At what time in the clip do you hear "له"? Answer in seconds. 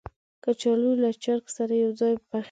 1.03-1.09